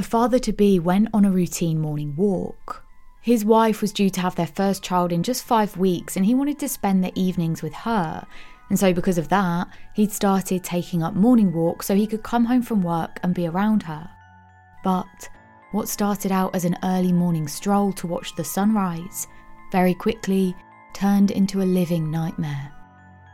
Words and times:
a 0.00 0.02
father 0.02 0.38
to 0.38 0.50
be 0.50 0.78
went 0.78 1.06
on 1.12 1.26
a 1.26 1.30
routine 1.30 1.78
morning 1.78 2.16
walk. 2.16 2.82
His 3.20 3.44
wife 3.44 3.82
was 3.82 3.92
due 3.92 4.08
to 4.08 4.20
have 4.22 4.34
their 4.34 4.46
first 4.46 4.82
child 4.82 5.12
in 5.12 5.22
just 5.22 5.44
five 5.44 5.76
weeks, 5.76 6.16
and 6.16 6.24
he 6.24 6.34
wanted 6.34 6.58
to 6.60 6.70
spend 6.70 7.04
the 7.04 7.12
evenings 7.20 7.60
with 7.60 7.74
her. 7.74 8.26
And 8.70 8.78
so, 8.78 8.94
because 8.94 9.18
of 9.18 9.28
that, 9.28 9.68
he'd 9.92 10.10
started 10.10 10.64
taking 10.64 11.02
up 11.02 11.12
morning 11.12 11.52
walks 11.52 11.84
so 11.84 11.94
he 11.94 12.06
could 12.06 12.22
come 12.22 12.46
home 12.46 12.62
from 12.62 12.80
work 12.80 13.20
and 13.22 13.34
be 13.34 13.46
around 13.46 13.82
her. 13.82 14.08
But 14.82 15.28
what 15.72 15.86
started 15.86 16.32
out 16.32 16.54
as 16.54 16.64
an 16.64 16.78
early 16.82 17.12
morning 17.12 17.46
stroll 17.46 17.92
to 17.92 18.06
watch 18.06 18.34
the 18.36 18.44
sunrise 18.44 19.28
very 19.70 19.92
quickly 19.92 20.56
turned 20.94 21.30
into 21.30 21.60
a 21.60 21.72
living 21.78 22.10
nightmare. 22.10 22.72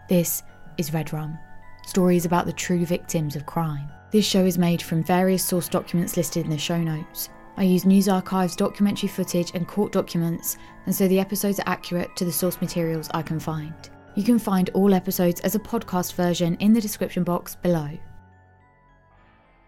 This 0.08 0.42
is 0.78 0.92
Red 0.92 1.12
Rum 1.12 1.38
stories 1.86 2.24
about 2.24 2.46
the 2.46 2.52
true 2.52 2.84
victims 2.84 3.36
of 3.36 3.46
crime. 3.46 3.88
This 4.16 4.24
show 4.24 4.46
is 4.46 4.56
made 4.56 4.80
from 4.80 5.04
various 5.04 5.44
source 5.44 5.68
documents 5.68 6.16
listed 6.16 6.46
in 6.46 6.50
the 6.50 6.56
show 6.56 6.82
notes. 6.82 7.28
I 7.58 7.64
use 7.64 7.84
news 7.84 8.08
archives, 8.08 8.56
documentary 8.56 9.10
footage, 9.10 9.50
and 9.52 9.68
court 9.68 9.92
documents, 9.92 10.56
and 10.86 10.94
so 10.94 11.06
the 11.06 11.20
episodes 11.20 11.60
are 11.60 11.68
accurate 11.68 12.16
to 12.16 12.24
the 12.24 12.32
source 12.32 12.58
materials 12.62 13.10
I 13.12 13.20
can 13.20 13.38
find. 13.38 13.74
You 14.14 14.22
can 14.22 14.38
find 14.38 14.70
all 14.70 14.94
episodes 14.94 15.40
as 15.40 15.54
a 15.54 15.58
podcast 15.58 16.14
version 16.14 16.56
in 16.60 16.72
the 16.72 16.80
description 16.80 17.24
box 17.24 17.56
below. 17.56 17.90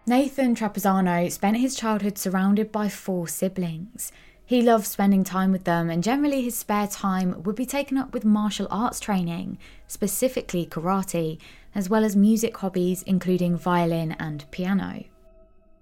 Nathan 0.07 0.55
Trapuzzano 0.55 1.31
spent 1.31 1.57
his 1.57 1.75
childhood 1.75 2.17
surrounded 2.17 2.71
by 2.71 2.89
four 2.89 3.27
siblings. 3.27 4.11
He 4.49 4.63
loved 4.63 4.87
spending 4.87 5.23
time 5.23 5.51
with 5.51 5.65
them, 5.65 5.91
and 5.91 6.03
generally 6.03 6.41
his 6.41 6.57
spare 6.57 6.87
time 6.87 7.43
would 7.43 7.55
be 7.55 7.67
taken 7.67 7.99
up 7.99 8.15
with 8.15 8.25
martial 8.25 8.65
arts 8.71 8.99
training, 8.99 9.59
specifically 9.85 10.65
karate, 10.65 11.37
as 11.75 11.87
well 11.87 12.03
as 12.03 12.15
music 12.15 12.57
hobbies 12.57 13.03
including 13.03 13.55
violin 13.55 14.13
and 14.13 14.49
piano. 14.49 15.03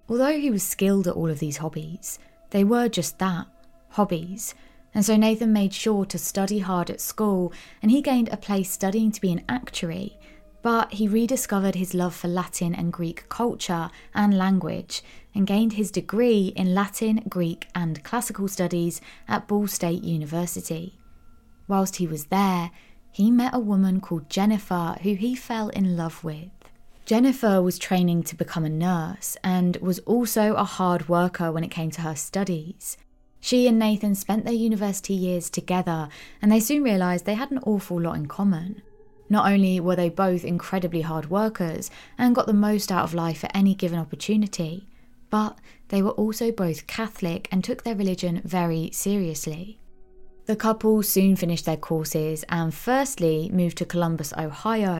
Although 0.06 0.38
he 0.38 0.50
was 0.50 0.62
skilled 0.62 1.08
at 1.08 1.14
all 1.14 1.30
of 1.30 1.38
these 1.38 1.56
hobbies, 1.56 2.18
they 2.50 2.62
were 2.62 2.90
just 2.90 3.18
that 3.20 3.46
hobbies. 3.92 4.54
And 4.94 5.02
so 5.02 5.16
Nathan 5.16 5.50
made 5.50 5.72
sure 5.72 6.04
to 6.04 6.18
study 6.18 6.58
hard 6.58 6.90
at 6.90 7.00
school 7.00 7.54
and 7.80 7.90
he 7.90 8.02
gained 8.02 8.28
a 8.28 8.36
place 8.36 8.70
studying 8.70 9.10
to 9.12 9.20
be 9.22 9.32
an 9.32 9.44
actuary. 9.48 10.18
But 10.62 10.94
he 10.94 11.06
rediscovered 11.06 11.76
his 11.76 11.94
love 11.94 12.14
for 12.14 12.28
Latin 12.28 12.74
and 12.74 12.92
Greek 12.92 13.28
culture 13.28 13.90
and 14.14 14.36
language 14.36 15.02
and 15.34 15.46
gained 15.46 15.74
his 15.74 15.90
degree 15.90 16.52
in 16.56 16.74
Latin, 16.74 17.22
Greek, 17.28 17.68
and 17.74 18.02
classical 18.02 18.48
studies 18.48 19.00
at 19.28 19.46
Ball 19.46 19.68
State 19.68 20.02
University. 20.02 20.98
Whilst 21.68 21.96
he 21.96 22.06
was 22.06 22.26
there, 22.26 22.70
he 23.12 23.30
met 23.30 23.54
a 23.54 23.60
woman 23.60 24.00
called 24.00 24.30
Jennifer 24.30 24.96
who 25.02 25.14
he 25.14 25.34
fell 25.34 25.68
in 25.70 25.96
love 25.96 26.24
with. 26.24 26.50
Jennifer 27.06 27.62
was 27.62 27.78
training 27.78 28.22
to 28.24 28.36
become 28.36 28.64
a 28.64 28.68
nurse 28.68 29.36
and 29.42 29.76
was 29.78 29.98
also 30.00 30.54
a 30.54 30.64
hard 30.64 31.08
worker 31.08 31.50
when 31.50 31.64
it 31.64 31.70
came 31.70 31.90
to 31.92 32.02
her 32.02 32.14
studies. 32.14 32.98
She 33.40 33.66
and 33.66 33.78
Nathan 33.78 34.14
spent 34.14 34.44
their 34.44 34.52
university 34.52 35.14
years 35.14 35.48
together 35.48 36.08
and 36.42 36.50
they 36.50 36.60
soon 36.60 36.82
realised 36.82 37.24
they 37.24 37.34
had 37.34 37.50
an 37.50 37.60
awful 37.62 38.00
lot 38.00 38.16
in 38.16 38.26
common. 38.26 38.82
Not 39.30 39.50
only 39.50 39.78
were 39.80 39.96
they 39.96 40.08
both 40.08 40.44
incredibly 40.44 41.02
hard 41.02 41.30
workers 41.30 41.90
and 42.16 42.34
got 42.34 42.46
the 42.46 42.52
most 42.54 42.90
out 42.90 43.04
of 43.04 43.14
life 43.14 43.44
at 43.44 43.54
any 43.54 43.74
given 43.74 43.98
opportunity, 43.98 44.86
but 45.30 45.58
they 45.88 46.02
were 46.02 46.12
also 46.12 46.50
both 46.50 46.86
Catholic 46.86 47.48
and 47.50 47.62
took 47.62 47.82
their 47.82 47.94
religion 47.94 48.40
very 48.44 48.90
seriously. 48.92 49.78
The 50.46 50.56
couple 50.56 51.02
soon 51.02 51.36
finished 51.36 51.66
their 51.66 51.76
courses 51.76 52.44
and 52.48 52.72
firstly 52.72 53.50
moved 53.52 53.76
to 53.78 53.84
Columbus, 53.84 54.32
Ohio, 54.32 54.98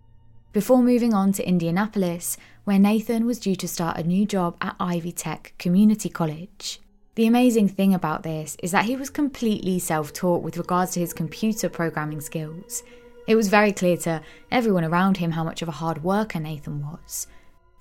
before 0.52 0.82
moving 0.82 1.14
on 1.14 1.32
to 1.32 1.48
Indianapolis, 1.48 2.36
where 2.64 2.78
Nathan 2.78 3.24
was 3.24 3.38
due 3.38 3.56
to 3.56 3.68
start 3.68 3.96
a 3.96 4.02
new 4.02 4.26
job 4.26 4.56
at 4.60 4.76
Ivy 4.78 5.12
Tech 5.12 5.54
Community 5.58 6.10
College. 6.10 6.80
The 7.14 7.26
amazing 7.26 7.68
thing 7.68 7.94
about 7.94 8.22
this 8.22 8.56
is 8.62 8.70
that 8.72 8.84
he 8.84 8.94
was 8.94 9.10
completely 9.10 9.78
self 9.78 10.12
taught 10.12 10.42
with 10.42 10.58
regards 10.58 10.92
to 10.92 11.00
his 11.00 11.12
computer 11.12 11.68
programming 11.68 12.20
skills. 12.20 12.82
It 13.28 13.36
was 13.36 13.48
very 13.48 13.72
clear 13.72 13.98
to 13.98 14.22
everyone 14.50 14.86
around 14.86 15.18
him 15.18 15.32
how 15.32 15.44
much 15.44 15.60
of 15.60 15.68
a 15.68 15.72
hard 15.82 16.02
worker 16.02 16.40
Nathan 16.40 16.80
was. 16.80 17.26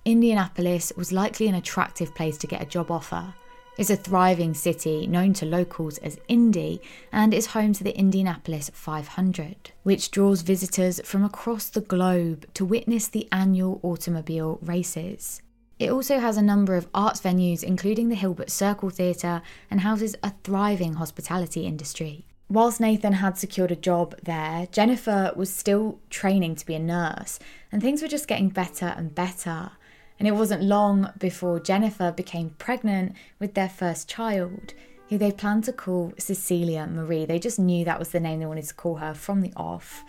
Indianapolis 0.04 0.92
was 0.98 1.14
likely 1.14 1.48
an 1.48 1.56
attractive 1.56 2.14
place 2.14 2.38
to 2.40 2.48
get 2.48 2.62
a 2.62 2.66
job 2.66 2.92
offer, 2.92 3.34
It's 3.78 3.90
a 3.90 3.96
thriving 3.96 4.54
city 4.54 5.08
known 5.08 5.32
to 5.36 5.46
locals 5.46 6.00
as 6.00 6.20
Indy 6.28 6.82
and 7.14 7.34
is 7.34 7.46
home 7.46 7.72
to 7.74 7.84
the 7.84 7.98
Indianapolis 7.98 8.70
500, 8.74 9.72
which 9.84 10.12
draws 10.12 10.42
visitors 10.42 11.00
from 11.06 11.24
across 11.24 11.70
the 11.70 11.80
globe 11.80 12.46
to 12.56 12.66
witness 12.66 13.08
the 13.08 13.30
annual 13.32 13.80
automobile 13.84 14.60
races. 14.62 15.42
It 15.80 15.92
also 15.92 16.20
has 16.20 16.36
a 16.36 16.42
number 16.42 16.76
of 16.76 16.90
arts 16.94 17.22
venues, 17.22 17.64
including 17.64 18.10
the 18.10 18.16
Hilbert 18.16 18.50
Circle 18.50 18.90
Theatre, 18.90 19.42
and 19.72 19.80
houses 19.80 20.18
a 20.24 20.34
thriving 20.44 20.96
hospitality 20.96 21.66
industry. 21.66 22.27
Whilst 22.50 22.80
Nathan 22.80 23.14
had 23.14 23.38
secured 23.38 23.72
a 23.72 23.76
job 23.76 24.16
there, 24.24 24.68
Jennifer 24.72 25.34
was 25.36 25.54
still 25.54 26.00
training 26.10 26.56
to 26.56 26.66
be 26.66 26.76
a 26.76 26.80
nurse, 26.80 27.40
and 27.74 27.82
things 27.82 28.02
were 28.02 28.08
just 28.08 28.28
getting 28.28 28.48
better 28.48 28.94
and 28.96 29.14
better. 29.14 29.72
And 30.18 30.28
it 30.28 30.32
wasn't 30.32 30.64
long 30.64 31.12
before 31.20 31.60
Jennifer 31.60 32.10
became 32.12 32.52
pregnant 32.52 33.16
with 33.38 33.54
their 33.54 33.68
first 33.68 34.08
child, 34.08 34.74
who 35.10 35.18
they 35.18 35.32
planned 35.32 35.66
to 35.66 35.74
call 35.74 36.14
Cecilia 36.18 36.88
Marie. 36.88 37.26
They 37.26 37.38
just 37.38 37.60
knew 37.60 37.84
that 37.84 38.00
was 38.00 38.10
the 38.10 38.20
name 38.22 38.40
they 38.40 38.46
wanted 38.46 38.66
to 38.66 38.74
call 38.74 38.96
her 38.96 39.14
from 39.14 39.42
the 39.42 39.52
off. 39.58 40.06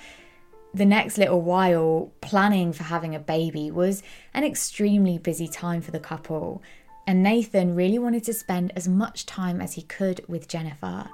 The 0.72 0.86
next 0.86 1.18
little 1.18 1.42
while, 1.42 2.12
planning 2.20 2.72
for 2.72 2.84
having 2.84 3.16
a 3.16 3.20
baby 3.20 3.72
was 3.72 4.04
an 4.32 4.44
extremely 4.44 5.18
busy 5.18 5.48
time 5.48 5.80
for 5.80 5.90
the 5.90 5.98
couple, 5.98 6.62
and 7.04 7.20
Nathan 7.20 7.74
really 7.74 7.98
wanted 7.98 8.22
to 8.24 8.32
spend 8.32 8.72
as 8.76 8.86
much 8.86 9.26
time 9.26 9.60
as 9.60 9.72
he 9.72 9.82
could 9.82 10.20
with 10.28 10.46
Jennifer. 10.46 11.08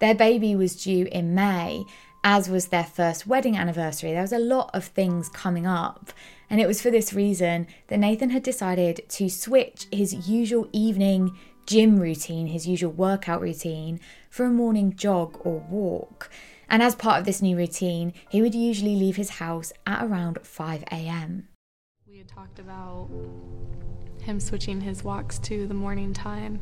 Their 0.00 0.14
baby 0.14 0.56
was 0.56 0.82
due 0.82 1.06
in 1.12 1.34
May, 1.34 1.84
as 2.24 2.48
was 2.48 2.66
their 2.68 2.84
first 2.84 3.26
wedding 3.26 3.56
anniversary. 3.56 4.12
There 4.12 4.22
was 4.22 4.32
a 4.32 4.38
lot 4.38 4.70
of 4.74 4.84
things 4.84 5.28
coming 5.28 5.66
up, 5.66 6.10
and 6.48 6.60
it 6.60 6.66
was 6.66 6.82
for 6.82 6.90
this 6.90 7.12
reason 7.12 7.66
that 7.88 7.98
Nathan 7.98 8.30
had 8.30 8.42
decided 8.42 9.02
to 9.08 9.28
switch 9.28 9.86
his 9.92 10.28
usual 10.28 10.68
evening 10.72 11.36
gym 11.66 12.00
routine, 12.00 12.46
his 12.46 12.66
usual 12.66 12.90
workout 12.90 13.40
routine, 13.40 14.00
for 14.28 14.44
a 14.44 14.50
morning 14.50 14.94
jog 14.96 15.38
or 15.44 15.60
walk. 15.70 16.30
And 16.68 16.82
as 16.82 16.94
part 16.94 17.18
of 17.18 17.26
this 17.26 17.42
new 17.42 17.56
routine, 17.56 18.14
he 18.28 18.40
would 18.40 18.54
usually 18.54 18.96
leave 18.96 19.16
his 19.16 19.30
house 19.30 19.72
at 19.86 20.02
around 20.02 20.38
5 20.42 20.82
a.m. 20.90 21.48
We 22.08 22.18
had 22.18 22.28
talked 22.28 22.58
about 22.58 23.08
him 24.22 24.40
switching 24.40 24.80
his 24.80 25.04
walks 25.04 25.38
to 25.40 25.66
the 25.66 25.74
morning 25.74 26.12
time 26.12 26.60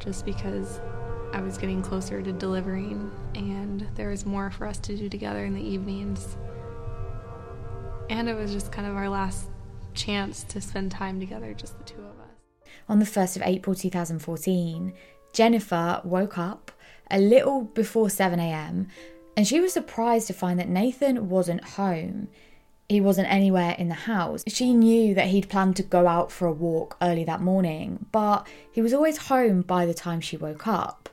just 0.00 0.24
because 0.24 0.80
I 1.34 1.40
was 1.40 1.58
getting 1.58 1.82
closer 1.82 2.22
to 2.22 2.32
delivering 2.32 3.10
and 3.34 3.88
there 3.96 4.10
was 4.10 4.24
more 4.24 4.52
for 4.52 4.68
us 4.68 4.78
to 4.78 4.96
do 4.96 5.08
together 5.08 5.44
in 5.44 5.52
the 5.52 5.60
evenings. 5.60 6.36
And 8.08 8.28
it 8.28 8.36
was 8.36 8.52
just 8.52 8.70
kind 8.70 8.86
of 8.86 8.94
our 8.94 9.08
last 9.08 9.48
chance 9.94 10.44
to 10.44 10.60
spend 10.60 10.92
time 10.92 11.18
together, 11.18 11.52
just 11.52 11.76
the 11.76 11.84
two 11.84 11.98
of 11.98 12.20
us. 12.20 12.68
On 12.88 13.00
the 13.00 13.04
1st 13.04 13.34
of 13.34 13.42
April 13.42 13.74
2014, 13.74 14.92
Jennifer 15.32 16.00
woke 16.04 16.38
up 16.38 16.70
a 17.10 17.18
little 17.18 17.62
before 17.62 18.06
7am 18.06 18.86
and 19.36 19.48
she 19.48 19.58
was 19.58 19.72
surprised 19.72 20.28
to 20.28 20.32
find 20.32 20.60
that 20.60 20.68
Nathan 20.68 21.28
wasn't 21.28 21.64
home. 21.64 22.28
He 22.88 23.00
wasn't 23.00 23.28
anywhere 23.28 23.74
in 23.76 23.88
the 23.88 23.94
house. 23.94 24.44
She 24.46 24.72
knew 24.72 25.14
that 25.14 25.26
he'd 25.26 25.48
planned 25.48 25.74
to 25.76 25.82
go 25.82 26.06
out 26.06 26.30
for 26.30 26.46
a 26.46 26.52
walk 26.52 26.96
early 27.02 27.24
that 27.24 27.40
morning, 27.40 28.06
but 28.12 28.46
he 28.70 28.80
was 28.80 28.94
always 28.94 29.16
home 29.16 29.62
by 29.62 29.84
the 29.84 29.94
time 29.94 30.20
she 30.20 30.36
woke 30.36 30.68
up. 30.68 31.03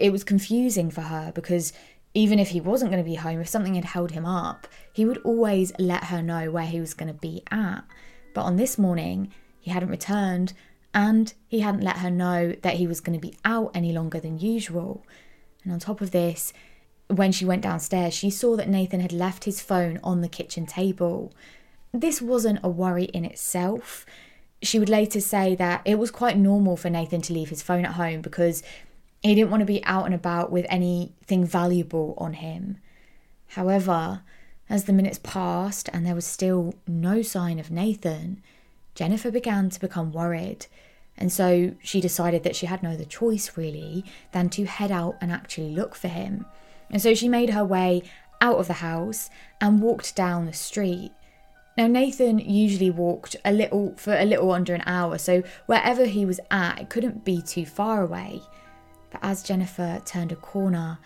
It 0.00 0.10
was 0.10 0.24
confusing 0.24 0.90
for 0.90 1.02
her 1.02 1.30
because 1.34 1.72
even 2.14 2.38
if 2.38 2.48
he 2.48 2.60
wasn't 2.60 2.90
going 2.90 3.04
to 3.04 3.08
be 3.08 3.16
home, 3.16 3.40
if 3.40 3.48
something 3.48 3.74
had 3.74 3.84
held 3.84 4.12
him 4.12 4.24
up, 4.24 4.66
he 4.92 5.04
would 5.04 5.18
always 5.18 5.72
let 5.78 6.04
her 6.04 6.22
know 6.22 6.50
where 6.50 6.66
he 6.66 6.80
was 6.80 6.94
going 6.94 7.12
to 7.12 7.20
be 7.20 7.42
at. 7.50 7.82
But 8.34 8.42
on 8.42 8.56
this 8.56 8.78
morning, 8.78 9.32
he 9.60 9.70
hadn't 9.70 9.90
returned 9.90 10.54
and 10.94 11.32
he 11.46 11.60
hadn't 11.60 11.82
let 11.82 11.98
her 11.98 12.10
know 12.10 12.54
that 12.62 12.74
he 12.74 12.86
was 12.86 13.00
going 13.00 13.18
to 13.18 13.24
be 13.24 13.36
out 13.44 13.70
any 13.74 13.92
longer 13.92 14.18
than 14.18 14.38
usual. 14.38 15.04
And 15.62 15.72
on 15.72 15.78
top 15.78 16.00
of 16.00 16.10
this, 16.10 16.52
when 17.08 17.30
she 17.30 17.44
went 17.44 17.62
downstairs, 17.62 18.14
she 18.14 18.30
saw 18.30 18.56
that 18.56 18.68
Nathan 18.68 19.00
had 19.00 19.12
left 19.12 19.44
his 19.44 19.60
phone 19.60 20.00
on 20.02 20.20
the 20.22 20.28
kitchen 20.28 20.64
table. 20.64 21.32
This 21.92 22.22
wasn't 22.22 22.60
a 22.62 22.68
worry 22.68 23.04
in 23.04 23.24
itself. 23.24 24.06
She 24.62 24.78
would 24.78 24.88
later 24.88 25.20
say 25.20 25.54
that 25.56 25.82
it 25.84 25.98
was 25.98 26.10
quite 26.10 26.38
normal 26.38 26.76
for 26.76 26.90
Nathan 26.90 27.20
to 27.22 27.32
leave 27.32 27.50
his 27.50 27.62
phone 27.62 27.84
at 27.84 27.92
home 27.92 28.20
because 28.20 28.62
he 29.22 29.34
didn't 29.34 29.50
want 29.50 29.60
to 29.60 29.66
be 29.66 29.84
out 29.84 30.06
and 30.06 30.14
about 30.14 30.50
with 30.50 30.66
anything 30.68 31.44
valuable 31.44 32.14
on 32.18 32.34
him. 32.34 32.78
However, 33.48 34.22
as 34.68 34.84
the 34.84 34.92
minutes 34.92 35.20
passed 35.22 35.88
and 35.92 36.06
there 36.06 36.14
was 36.14 36.26
still 36.26 36.74
no 36.86 37.22
sign 37.22 37.58
of 37.58 37.70
Nathan, 37.70 38.42
Jennifer 38.94 39.30
began 39.30 39.68
to 39.70 39.80
become 39.80 40.12
worried. 40.12 40.66
And 41.18 41.32
so 41.32 41.74
she 41.82 42.00
decided 42.00 42.44
that 42.44 42.56
she 42.56 42.66
had 42.66 42.82
no 42.82 42.90
other 42.92 43.04
choice 43.04 43.56
really 43.56 44.04
than 44.32 44.48
to 44.50 44.64
head 44.64 44.90
out 44.90 45.16
and 45.20 45.30
actually 45.30 45.70
look 45.70 45.94
for 45.94 46.08
him. 46.08 46.46
And 46.90 47.02
so 47.02 47.14
she 47.14 47.28
made 47.28 47.50
her 47.50 47.64
way 47.64 48.02
out 48.40 48.56
of 48.56 48.68
the 48.68 48.74
house 48.74 49.28
and 49.60 49.82
walked 49.82 50.16
down 50.16 50.46
the 50.46 50.52
street. 50.52 51.12
Now, 51.76 51.86
Nathan 51.86 52.38
usually 52.38 52.90
walked 52.90 53.36
a 53.44 53.52
little 53.52 53.94
for 53.96 54.14
a 54.14 54.24
little 54.24 54.50
under 54.50 54.74
an 54.74 54.82
hour, 54.86 55.18
so 55.18 55.42
wherever 55.66 56.04
he 56.04 56.26
was 56.26 56.40
at, 56.50 56.80
it 56.80 56.90
couldn't 56.90 57.24
be 57.24 57.40
too 57.40 57.64
far 57.64 58.02
away. 58.02 58.42
But 59.10 59.20
as 59.22 59.42
Jennifer 59.42 60.00
turned 60.04 60.32
a 60.32 60.36
corner, 60.36 60.98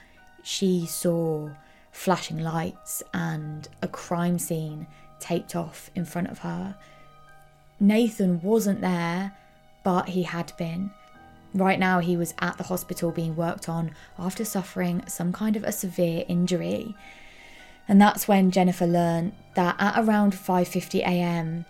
she 0.42 0.86
saw 0.86 1.50
flashing 1.90 2.38
lights 2.38 3.02
and 3.12 3.68
a 3.82 3.88
crime 3.88 4.38
scene 4.38 4.86
taped 5.20 5.56
off 5.56 5.90
in 5.94 6.04
front 6.04 6.28
of 6.28 6.40
her. 6.40 6.74
Nathan 7.80 8.40
wasn't 8.42 8.80
there, 8.80 9.32
but 9.84 10.10
he 10.10 10.24
had 10.24 10.52
been. 10.58 10.90
Right 11.54 11.78
now, 11.78 12.00
he 12.00 12.16
was 12.16 12.34
at 12.40 12.58
the 12.58 12.64
hospital 12.64 13.12
being 13.12 13.36
worked 13.36 13.68
on 13.68 13.92
after 14.18 14.44
suffering 14.44 15.04
some 15.06 15.32
kind 15.32 15.54
of 15.56 15.62
a 15.62 15.72
severe 15.72 16.24
injury. 16.28 16.96
And 17.86 18.00
that's 18.00 18.26
when 18.26 18.50
Jennifer 18.50 18.86
learned 18.86 19.32
that 19.54 19.76
at 19.78 19.98
around 19.98 20.32
5:50 20.32 21.00
a.m., 21.00 21.64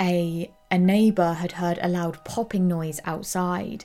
a 0.00 0.50
a 0.70 0.78
neighbor 0.78 1.34
had 1.34 1.52
heard 1.52 1.78
a 1.82 1.88
loud 1.88 2.24
popping 2.24 2.66
noise 2.66 2.98
outside. 3.04 3.84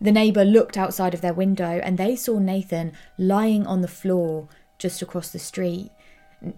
The 0.00 0.12
neighbor 0.12 0.44
looked 0.44 0.78
outside 0.78 1.12
of 1.12 1.20
their 1.20 1.34
window 1.34 1.80
and 1.82 1.98
they 1.98 2.16
saw 2.16 2.38
Nathan 2.38 2.92
lying 3.18 3.66
on 3.66 3.82
the 3.82 3.88
floor 3.88 4.48
just 4.78 5.02
across 5.02 5.30
the 5.30 5.38
street. 5.38 5.90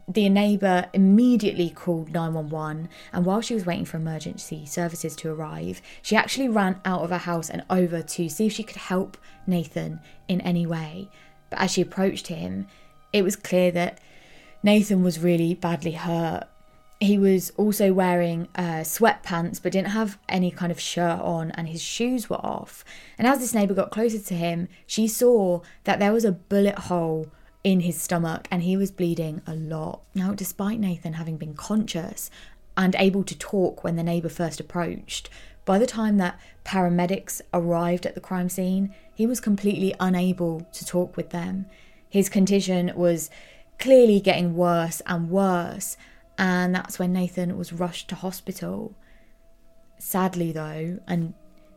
The 0.06 0.28
neighbour 0.28 0.86
immediately 0.92 1.68
called 1.68 2.12
911, 2.12 2.88
and 3.12 3.26
while 3.26 3.40
she 3.40 3.54
was 3.54 3.66
waiting 3.66 3.84
for 3.84 3.96
emergency 3.96 4.64
services 4.64 5.16
to 5.16 5.32
arrive, 5.32 5.82
she 6.02 6.14
actually 6.14 6.48
ran 6.48 6.80
out 6.84 7.02
of 7.02 7.10
her 7.10 7.18
house 7.18 7.50
and 7.50 7.64
over 7.68 8.00
to 8.00 8.28
see 8.28 8.46
if 8.46 8.52
she 8.52 8.62
could 8.62 8.76
help 8.76 9.16
Nathan 9.44 9.98
in 10.28 10.40
any 10.42 10.66
way. 10.66 11.08
But 11.50 11.62
as 11.62 11.72
she 11.72 11.82
approached 11.82 12.28
him, 12.28 12.68
it 13.12 13.22
was 13.22 13.34
clear 13.34 13.72
that 13.72 13.98
Nathan 14.62 15.02
was 15.02 15.18
really 15.18 15.54
badly 15.54 15.92
hurt. 15.92 16.44
He 17.02 17.18
was 17.18 17.50
also 17.56 17.92
wearing 17.92 18.46
uh, 18.54 18.84
sweatpants 18.84 19.60
but 19.60 19.72
didn't 19.72 19.88
have 19.88 20.20
any 20.28 20.52
kind 20.52 20.70
of 20.70 20.78
shirt 20.78 21.18
on, 21.20 21.50
and 21.50 21.66
his 21.66 21.82
shoes 21.82 22.30
were 22.30 22.36
off. 22.36 22.84
And 23.18 23.26
as 23.26 23.40
this 23.40 23.52
neighbour 23.52 23.74
got 23.74 23.90
closer 23.90 24.20
to 24.20 24.34
him, 24.34 24.68
she 24.86 25.08
saw 25.08 25.62
that 25.82 25.98
there 25.98 26.12
was 26.12 26.24
a 26.24 26.30
bullet 26.30 26.78
hole 26.78 27.26
in 27.64 27.80
his 27.80 28.00
stomach 28.00 28.46
and 28.52 28.62
he 28.62 28.76
was 28.76 28.92
bleeding 28.92 29.42
a 29.48 29.54
lot. 29.54 30.02
Now, 30.14 30.32
despite 30.32 30.78
Nathan 30.78 31.14
having 31.14 31.36
been 31.38 31.54
conscious 31.54 32.30
and 32.76 32.94
able 32.96 33.24
to 33.24 33.36
talk 33.36 33.82
when 33.82 33.96
the 33.96 34.04
neighbour 34.04 34.28
first 34.28 34.60
approached, 34.60 35.28
by 35.64 35.80
the 35.80 35.86
time 35.86 36.18
that 36.18 36.38
paramedics 36.64 37.40
arrived 37.52 38.06
at 38.06 38.14
the 38.14 38.20
crime 38.20 38.48
scene, 38.48 38.94
he 39.12 39.26
was 39.26 39.40
completely 39.40 39.92
unable 39.98 40.68
to 40.72 40.86
talk 40.86 41.16
with 41.16 41.30
them. 41.30 41.66
His 42.08 42.28
condition 42.28 42.92
was 42.94 43.28
clearly 43.80 44.20
getting 44.20 44.54
worse 44.54 45.02
and 45.06 45.30
worse, 45.30 45.96
and 46.42 46.74
that's 46.74 46.98
when 46.98 47.12
Nathan 47.12 47.56
was 47.56 47.72
rushed 47.72 48.08
to 48.08 48.16
hospital. 48.16 48.96
Sadly, 50.00 50.50
though, 50.50 50.98
and 51.06 51.34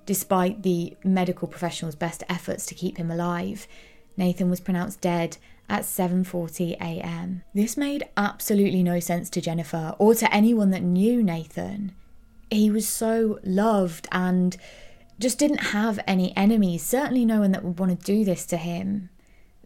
despite 0.07 0.63
the 0.63 0.97
medical 1.03 1.47
professionals' 1.47 1.93
best 1.93 2.23
efforts 2.27 2.65
to 2.65 2.73
keep 2.73 2.97
him 2.97 3.11
alive, 3.11 3.67
Nathan 4.17 4.49
was 4.49 4.59
pronounced 4.59 5.01
dead 5.01 5.37
at 5.69 5.83
7:40 5.83 6.77
a.m. 6.81 7.43
This 7.53 7.77
made 7.77 8.09
absolutely 8.17 8.81
no 8.81 8.99
sense 8.99 9.29
to 9.31 9.41
Jennifer 9.41 9.93
or 9.99 10.15
to 10.15 10.33
anyone 10.33 10.71
that 10.71 10.81
knew 10.81 11.21
Nathan. 11.21 11.91
He 12.49 12.71
was 12.71 12.87
so 12.87 13.37
loved 13.43 14.07
and 14.11 14.57
just 15.19 15.37
didn't 15.37 15.73
have 15.75 15.99
any 16.07 16.35
enemies, 16.35 16.81
certainly 16.81 17.23
no 17.23 17.41
one 17.41 17.51
that 17.51 17.63
would 17.63 17.77
want 17.77 17.99
to 17.99 18.03
do 18.03 18.25
this 18.25 18.47
to 18.47 18.57
him. 18.57 19.09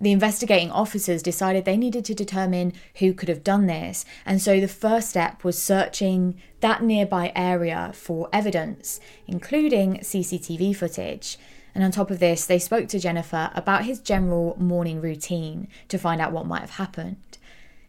The 0.01 0.12
investigating 0.12 0.72
officers 0.72 1.22
decided 1.22 1.66
they 1.66 1.75
needed 1.75 2.06
to 2.06 2.13
determine 2.13 2.74
who 2.96 3.13
could 3.13 3.28
have 3.28 3.44
done 3.44 3.68
this, 3.68 4.06
and 4.25 4.42
so 4.42 4.60
the 4.60 4.68
first 4.68 5.10
step 5.10 5.44
was 5.44 5.62
searching 5.62 6.40
that 6.62 6.81
nearby 6.81 7.34
area 7.36 7.92
for 7.94 8.30
evidence, 8.31 9.01
including 9.28 9.98
CCTV 9.98 10.75
footage. 10.75 11.38
And 11.75 11.84
on 11.84 11.92
top 11.92 12.12
of 12.12 12.19
this, 12.19 12.46
they 12.46 12.60
spoke 12.60 12.88
to 12.90 13.00
Jennifer 13.00 13.51
about 13.54 13.86
his 13.86 14.00
general 14.00 14.56
morning 14.57 15.01
routine 15.01 15.68
to 15.90 15.98
find 15.98 16.22
out 16.22 16.31
what 16.31 16.48
might 16.48 16.62
have 16.62 16.72
happened. 16.72 17.38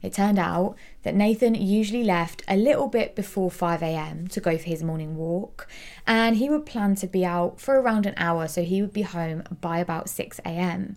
It 0.03 0.15
turned 0.15 0.39
out 0.39 0.77
that 1.03 1.15
Nathan 1.15 1.55
usually 1.55 2.05
left 2.05 2.43
a 2.49 2.57
little 2.57 2.89
bit 2.89 3.15
before 3.15 3.51
5am 3.51 4.29
to 4.31 4.41
go 4.41 4.57
for 4.57 4.65
his 4.65 4.83
morning 4.83 5.17
walk, 5.17 5.69
and 6.07 6.37
he 6.37 6.51
would 6.51 6.67
plan 6.67 6.95
to 6.97 7.07
be 7.07 7.25
out 7.25 7.61
for 7.61 7.81
around 7.81 8.07
an 8.07 8.15
hour, 8.17 8.49
so 8.49 8.63
he 8.63 8.81
would 8.81 8.93
be 8.93 9.03
home 9.03 9.45
by 9.61 9.79
about 9.79 10.07
6am. 10.07 10.97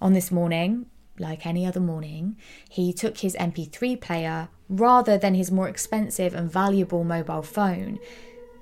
On 0.00 0.12
this 0.12 0.30
morning, 0.30 0.86
like 1.18 1.46
any 1.46 1.66
other 1.66 1.80
morning, 1.80 2.36
he 2.68 2.92
took 2.92 3.18
his 3.18 3.34
MP3 3.36 4.00
player 4.00 4.48
rather 4.68 5.16
than 5.16 5.34
his 5.34 5.50
more 5.50 5.68
expensive 5.68 6.34
and 6.34 6.50
valuable 6.50 7.04
mobile 7.04 7.42
phone 7.42 7.98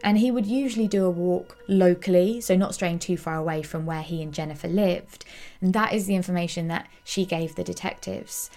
and 0.05 0.19
he 0.19 0.31
would 0.31 0.47
usually 0.47 0.87
do 0.87 1.07
a 1.07 1.11
walk 1.11 1.57
locally, 1.67 2.39
so 2.43 2.55
not 2.55 2.75
straying 2.75 2.99
too 2.99 3.17
far 3.17 3.37
away 3.37 3.63
from 3.63 3.87
where 3.87 4.03
he 4.03 4.23
and 4.23 4.35
Jennifer 4.35 4.69
lived. 4.69 5.25
And 5.63 5.73
that 5.73 5.95
is 5.95 6.05
the 6.05 6.15
information 6.15 6.69
that 6.69 6.87
she 7.05 7.25
gave 7.25 7.55
the 7.55 7.65
detectives. 7.65 8.51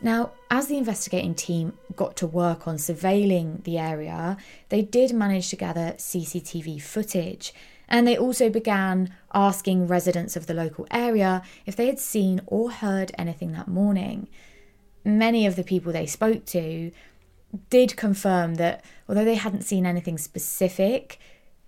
Now, 0.00 0.30
as 0.48 0.68
the 0.68 0.78
investigating 0.78 1.34
team 1.34 1.72
got 1.96 2.16
to 2.18 2.26
work 2.26 2.68
on 2.68 2.76
surveilling 2.76 3.64
the 3.64 3.78
area, 3.78 4.36
they 4.68 4.82
did 4.82 5.12
manage 5.12 5.50
to 5.50 5.56
gather 5.56 5.94
CCTV 5.98 6.80
footage. 6.80 7.52
And 7.88 8.06
they 8.06 8.16
also 8.16 8.50
began 8.50 9.14
asking 9.32 9.86
residents 9.86 10.36
of 10.36 10.46
the 10.46 10.54
local 10.54 10.86
area 10.90 11.42
if 11.66 11.76
they 11.76 11.86
had 11.86 11.98
seen 11.98 12.40
or 12.46 12.70
heard 12.70 13.12
anything 13.18 13.52
that 13.52 13.68
morning. 13.68 14.28
Many 15.04 15.46
of 15.46 15.56
the 15.56 15.64
people 15.64 15.92
they 15.92 16.06
spoke 16.06 16.44
to 16.46 16.90
did 17.70 17.96
confirm 17.96 18.56
that 18.56 18.84
although 19.08 19.24
they 19.24 19.36
hadn't 19.36 19.62
seen 19.62 19.86
anything 19.86 20.18
specific, 20.18 21.18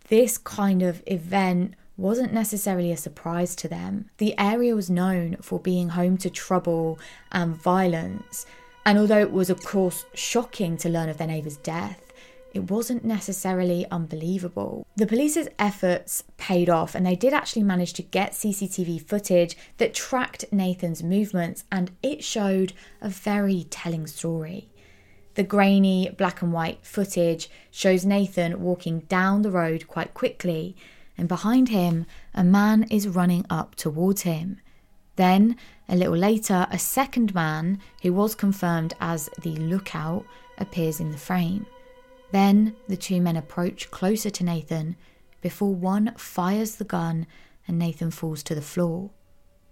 this 0.09 0.38
kind 0.38 0.82
of 0.82 1.03
event 1.06 1.75
wasn't 1.97 2.32
necessarily 2.32 2.93
a 2.93 2.97
surprise 2.97 3.55
to 3.56 3.69
them. 3.69 4.09
The 4.19 4.35
area 4.38 4.75
was 4.75 4.88
known 4.88 5.37
for 5.43 5.59
being 5.59 5.91
home 5.91 6.17
to 6.19 6.31
trouble 6.31 6.99
and 7.32 7.55
violence, 7.55 8.47
and 8.87 8.99
although 8.99 9.21
it 9.21 9.32
was, 9.32 9.50
of 9.50 9.62
course, 9.64 10.05
shocking 10.14 10.76
to 10.79 10.88
learn 10.88 11.09
of 11.09 11.19
their 11.19 11.26
neighbour's 11.26 11.56
death, 11.59 12.07
it 12.58 12.72
wasn't 12.72 13.05
necessarily 13.05 13.87
unbelievable. 13.88 14.84
The 14.96 15.06
police's 15.06 15.49
efforts 15.60 16.25
paid 16.38 16.69
off, 16.69 16.96
and 16.96 17.06
they 17.06 17.14
did 17.14 17.32
actually 17.32 17.62
manage 17.62 17.93
to 17.94 18.02
get 18.02 18.32
CCTV 18.32 19.00
footage 19.06 19.56
that 19.76 19.94
tracked 19.94 20.52
Nathan's 20.52 21.00
movements, 21.00 21.62
and 21.70 21.93
it 22.02 22.25
showed 22.25 22.72
a 23.00 23.08
very 23.08 23.69
telling 23.70 24.08
story. 24.08 24.69
The 25.34 25.44
grainy 25.44 26.10
black 26.19 26.43
and 26.43 26.52
white 26.52 26.84
footage 26.84 27.49
shows 27.70 28.05
Nathan 28.05 28.61
walking 28.61 29.00
down 29.02 29.43
the 29.43 29.52
road 29.52 29.87
quite 29.87 30.12
quickly, 30.12 30.75
and 31.16 31.28
behind 31.28 31.69
him, 31.69 32.06
a 32.34 32.43
man 32.43 32.88
is 32.90 33.06
running 33.06 33.46
up 33.49 33.76
towards 33.76 34.23
him. 34.23 34.61
Then, 35.14 35.54
a 35.88 35.94
little 35.94 36.16
later, 36.16 36.66
a 36.73 36.78
second 36.78 37.37
man, 37.37 37.78
who 38.02 38.12
was 38.12 38.35
confirmed 38.35 38.94
as 39.00 39.30
the 39.40 39.54
lookout, 39.54 40.25
appears 40.59 40.99
in 40.99 41.12
the 41.12 41.18
frame. 41.18 41.64
Then 42.30 42.76
the 42.88 42.97
two 42.97 43.20
men 43.20 43.37
approach 43.37 43.90
closer 43.90 44.30
to 44.30 44.44
Nathan 44.44 44.97
before 45.40 45.75
one 45.75 46.14
fires 46.16 46.76
the 46.76 46.85
gun 46.85 47.26
and 47.66 47.78
Nathan 47.78 48.11
falls 48.11 48.42
to 48.44 48.54
the 48.54 48.62
floor. 48.62 49.11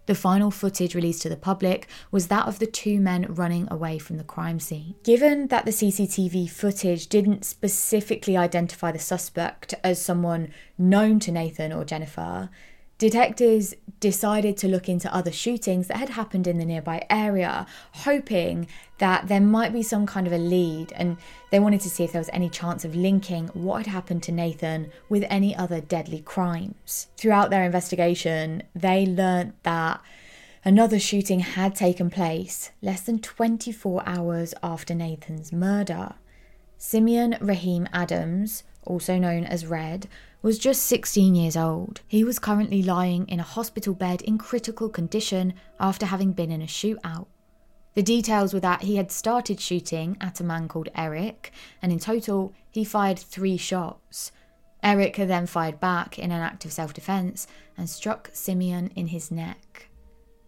The 0.07 0.15
final 0.15 0.53
footage 0.53 0.95
released 0.95 1.23
to 1.23 1.29
the 1.29 1.37
public 1.37 1.89
was 2.13 2.29
that 2.29 2.47
of 2.47 2.61
the 2.61 2.67
two 2.67 3.01
men 3.01 3.27
running 3.29 3.67
away 3.71 3.99
from 3.99 4.19
the 4.19 4.25
crime 4.25 4.61
scene. 4.61 4.95
Given 5.03 5.49
that 5.49 5.65
the 5.65 5.73
CCTV 5.73 6.49
footage 6.49 7.09
didn't 7.09 7.45
specifically 7.45 8.37
identify 8.37 8.93
the 8.93 9.01
suspect 9.01 9.75
as 9.83 10.01
someone 10.01 10.53
known 10.79 11.19
to 11.21 11.33
Nathan 11.33 11.73
or 11.73 11.85
Jennifer, 11.85 12.51
Detectives 12.99 13.75
decided 14.01 14.57
to 14.57 14.69
look 14.69 14.89
into 14.89 15.15
other 15.15 15.33
shootings 15.33 15.89
that 15.89 15.99
had 15.99 16.11
happened 16.11 16.47
in 16.47 16.59
the 16.59 16.65
nearby 16.65 17.05
area, 17.11 17.67
hoping 17.93 18.67
that 18.99 19.29
there 19.29 19.41
might 19.41 19.73
be 19.73 19.83
some 19.83 20.07
kind 20.07 20.27
of 20.27 20.33
a 20.33 20.39
lead, 20.39 20.93
and 20.93 21.19
they 21.51 21.59
wanted 21.59 21.81
to 21.83 21.91
see 21.91 22.05
if 22.05 22.13
there 22.13 22.21
was 22.21 22.31
any 22.33 22.49
chance 22.49 22.85
of 22.85 22.97
linking 22.97 23.49
what 23.49 23.79
had 23.79 23.87
happened 23.87 24.23
to 24.23 24.33
Nathan 24.33 24.91
with 25.11 25.25
any 25.29 25.55
other 25.55 25.81
deadly 25.81 26.21
crimes. 26.21 27.09
Throughout 27.19 27.51
their 27.51 27.65
investigation, 27.65 28.63
they 28.75 29.05
learnt 29.05 29.63
that 29.63 30.01
another 30.65 30.99
shooting 30.99 31.41
had 31.41 31.75
taken 31.75 32.09
place 32.09 32.71
less 32.81 33.03
than 33.03 33.19
24 33.19 34.03
hours 34.07 34.55
after 34.63 34.95
Nathan's 34.95 35.53
murder. 35.53 36.15
Simeon 36.79 37.37
Rahim 37.41 37.89
Adams, 37.93 38.63
also 38.85 39.19
known 39.19 39.45
as 39.45 39.67
Red, 39.67 40.09
was 40.47 40.61
just 40.61 40.85
16 40.85 41.35
years 41.35 41.57
old. 41.57 42.03
He 42.07 42.23
was 42.23 42.39
currently 42.39 42.81
lying 42.81 43.27
in 43.27 43.41
a 43.41 43.43
hospital 43.43 43.95
bed 43.95 44.23
in 44.23 44.39
critical 44.39 44.89
condition 44.89 45.55
after 45.81 46.07
having 46.07 46.35
been 46.35 46.53
in 46.53 46.63
a 46.63 46.67
shootout. 46.67 47.27
The 47.95 48.05
details 48.05 48.55
were 48.55 48.61
that 48.61 48.83
he 48.83 48.95
had 48.95 49.11
started 49.11 49.59
shooting 49.59 50.17
at 50.21 50.39
a 50.39 50.45
man 50.45 50.69
called 50.69 50.89
Eric, 50.95 51.51
and 51.83 51.91
in 51.91 51.99
total, 51.99 52.55
he 52.71 52.85
fired 52.85 53.19
three 53.19 53.57
shots. 53.57 54.31
Eric 54.85 55.17
then 55.17 55.47
fired 55.47 55.81
back 55.81 56.17
in 56.17 56.31
an 56.31 56.41
act 56.41 56.65
of 56.65 56.73
self 56.73 56.95
defense 56.95 57.49
and 57.77 57.91
struck 57.91 58.31
Simeon 58.33 58.93
in 58.95 59.09
his 59.09 59.33
neck. 59.33 59.89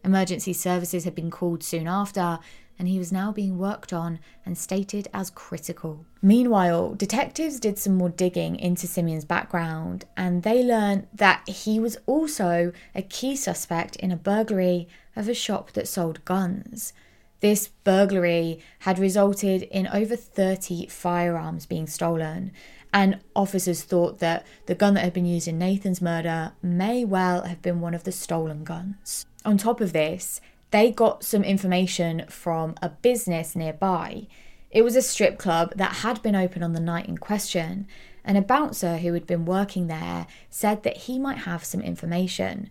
Emergency 0.05 0.53
services 0.53 1.03
had 1.03 1.17
been 1.17 1.29
called 1.33 1.65
soon 1.65 1.89
after, 1.89 2.39
and 2.79 2.89
he 2.89 2.99
was 2.99 3.13
now 3.13 3.33
being 3.33 3.59
worked 3.59 3.93
on 3.93 4.19
and 4.47 4.57
stated 4.57 5.09
as 5.13 5.31
critical. 5.31 6.07
Meanwhile, 6.23 6.95
detectives 6.95 7.59
did 7.59 7.79
some 7.79 7.95
more 7.95 8.09
digging 8.09 8.57
into 8.57 8.87
Simeon's 8.87 9.25
background 9.25 10.05
and 10.17 10.43
they 10.43 10.63
learned 10.63 11.07
that 11.13 11.49
he 11.49 11.81
was 11.81 11.99
also 12.07 12.73
a 12.95 13.03
key 13.03 13.35
suspect 13.37 13.97
in 13.97 14.13
a 14.13 14.17
burglary 14.17 14.89
of 15.17 15.29
a 15.29 15.35
shop 15.35 15.73
that 15.73 15.89
sold 15.89 16.25
guns. 16.25 16.93
This 17.41 17.69
burglary 17.85 18.61
had 18.81 18.99
resulted 18.99 19.63
in 19.63 19.87
over 19.89 20.17
30 20.17 20.87
firearms 20.89 21.67
being 21.67 21.87
stolen, 21.87 22.51
and 22.93 23.21
officers 23.37 23.83
thought 23.83 24.19
that 24.19 24.45
the 24.67 24.75
gun 24.75 24.95
that 24.95 25.05
had 25.05 25.13
been 25.13 25.27
used 25.27 25.47
in 25.47 25.59
Nathan's 25.59 26.03
murder 26.03 26.53
may 26.63 27.05
well 27.05 27.43
have 27.43 27.63
been 27.63 27.81
one 27.81 27.95
of 27.95 28.05
the 28.05 28.13
stolen 28.13 28.65
guns. 28.65 29.27
On 29.45 29.57
top 29.57 29.81
of 29.81 29.93
this, 29.93 30.41
they 30.71 30.91
got 30.91 31.25
some 31.25 31.45
information 31.45 32.25
from 32.29 32.75
a 32.83 32.91
business 32.91 33.57
nearby. 33.57 34.27
It 34.71 34.83
was 34.83 34.97
a 34.97 35.03
strip 35.03 35.39
club 35.39 35.73
that 35.77 35.97
had 35.97 36.23
been 36.23 36.37
open 36.37 36.63
on 36.63 36.75
the 36.75 36.81
night 36.81 37.09
in 37.09 37.19
question, 37.19 37.87
and 38.25 38.37
a 38.37 38.43
bouncer 38.43 38.99
who 38.99 39.15
had 39.15 39.27
been 39.27 39.47
working 39.47 39.87
there 39.87 40.27
said 40.51 40.83
that 40.83 40.99
he 40.99 41.19
might 41.19 41.39
have 41.39 41.65
some 41.65 41.81
information. 41.81 42.69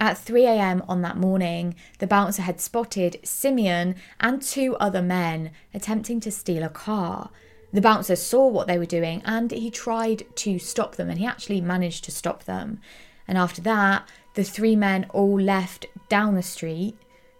At 0.00 0.16
3 0.16 0.46
a.m. 0.46 0.82
on 0.88 1.02
that 1.02 1.16
morning, 1.16 1.74
the 1.98 2.06
bouncer 2.06 2.42
had 2.42 2.60
spotted 2.60 3.18
Simeon 3.24 3.96
and 4.20 4.40
two 4.40 4.76
other 4.76 5.02
men 5.02 5.50
attempting 5.74 6.20
to 6.20 6.30
steal 6.30 6.62
a 6.62 6.68
car. 6.68 7.30
The 7.72 7.80
bouncer 7.80 8.16
saw 8.16 8.46
what 8.46 8.66
they 8.66 8.78
were 8.78 8.86
doing 8.86 9.20
and 9.26 9.50
he 9.50 9.70
tried 9.70 10.24
to 10.36 10.58
stop 10.58 10.96
them, 10.96 11.10
and 11.10 11.18
he 11.18 11.26
actually 11.26 11.60
managed 11.60 12.04
to 12.04 12.10
stop 12.10 12.44
them. 12.44 12.80
And 13.26 13.36
after 13.36 13.60
that, 13.62 14.08
the 14.34 14.44
three 14.44 14.76
men 14.76 15.06
all 15.10 15.38
left 15.38 15.86
down 16.08 16.34
the 16.34 16.42
street 16.42 16.96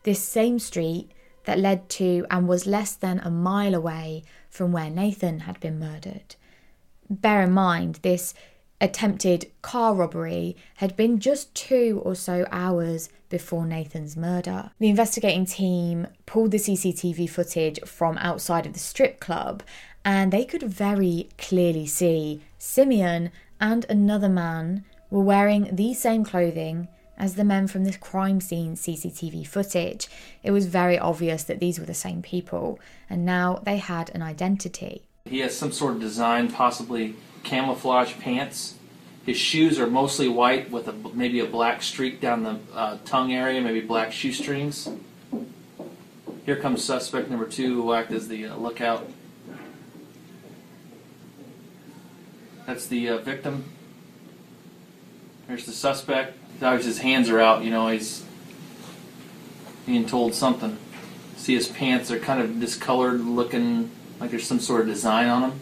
this 0.08 0.24
same 0.24 0.58
street 0.58 1.10
that 1.44 1.58
led 1.58 1.86
to 1.90 2.24
and 2.30 2.48
was 2.48 2.66
less 2.66 2.94
than 2.94 3.18
a 3.18 3.30
mile 3.30 3.74
away 3.74 4.22
from 4.48 4.72
where 4.72 4.88
Nathan 4.88 5.40
had 5.40 5.60
been 5.60 5.78
murdered. 5.78 6.34
Bear 7.10 7.42
in 7.42 7.52
mind, 7.52 7.98
this 8.00 8.32
attempted 8.80 9.50
car 9.60 9.94
robbery 9.94 10.56
had 10.76 10.96
been 10.96 11.20
just 11.20 11.54
two 11.54 12.00
or 12.06 12.14
so 12.14 12.46
hours 12.50 13.10
before 13.28 13.66
Nathan's 13.66 14.16
murder. 14.16 14.70
The 14.78 14.88
investigating 14.88 15.44
team 15.44 16.06
pulled 16.24 16.52
the 16.52 16.58
CCTV 16.58 17.28
footage 17.28 17.78
from 17.84 18.16
outside 18.16 18.64
of 18.64 18.72
the 18.72 18.78
strip 18.78 19.20
club 19.20 19.62
and 20.06 20.32
they 20.32 20.46
could 20.46 20.62
very 20.62 21.28
clearly 21.36 21.84
see 21.84 22.40
Simeon 22.56 23.30
and 23.60 23.84
another 23.90 24.30
man 24.30 24.86
were 25.10 25.20
wearing 25.22 25.68
the 25.70 25.92
same 25.92 26.24
clothing 26.24 26.88
as 27.18 27.34
the 27.34 27.44
men 27.44 27.66
from 27.66 27.84
the 27.84 27.92
crime 27.98 28.40
scene 28.40 28.76
CCTV 28.76 29.46
footage. 29.46 30.08
It 30.42 30.52
was 30.52 30.66
very 30.66 30.98
obvious 30.98 31.42
that 31.44 31.58
these 31.58 31.78
were 31.78 31.84
the 31.84 31.94
same 31.94 32.22
people, 32.22 32.78
and 33.10 33.26
now 33.26 33.60
they 33.64 33.76
had 33.78 34.10
an 34.14 34.22
identity. 34.22 35.02
He 35.26 35.40
has 35.40 35.56
some 35.56 35.72
sort 35.72 35.94
of 35.94 36.00
design, 36.00 36.50
possibly 36.50 37.16
camouflage 37.42 38.14
pants. 38.20 38.76
His 39.26 39.36
shoes 39.36 39.78
are 39.78 39.88
mostly 39.88 40.28
white 40.28 40.70
with 40.70 40.88
a, 40.88 40.92
maybe 40.92 41.40
a 41.40 41.46
black 41.46 41.82
streak 41.82 42.20
down 42.20 42.44
the 42.44 42.58
uh, 42.72 42.98
tongue 43.04 43.32
area, 43.32 43.60
maybe 43.60 43.80
black 43.80 44.12
shoestrings. 44.12 44.88
Here 46.46 46.56
comes 46.56 46.82
suspect 46.82 47.28
number 47.28 47.46
two, 47.46 47.82
who 47.82 47.92
acted 47.92 48.16
as 48.16 48.28
the 48.28 48.46
uh, 48.46 48.56
lookout. 48.56 49.10
That's 52.64 52.86
the 52.86 53.08
uh, 53.10 53.18
victim. 53.18 53.64
Here's 55.46 55.66
the 55.66 55.72
suspect 55.72 56.37
obviously 56.56 56.88
his 56.88 56.98
hands 56.98 57.28
are 57.28 57.40
out. 57.40 57.64
You 57.64 57.70
know, 57.70 57.88
he's 57.88 58.24
being 59.86 60.06
told 60.06 60.34
something. 60.34 60.76
See 61.36 61.54
his 61.54 61.68
pants 61.68 62.10
are 62.10 62.18
kind 62.18 62.40
of 62.40 62.60
discolored, 62.60 63.20
looking 63.20 63.90
like 64.20 64.30
there's 64.30 64.46
some 64.46 64.60
sort 64.60 64.82
of 64.82 64.86
design 64.88 65.28
on 65.28 65.42
them. 65.42 65.60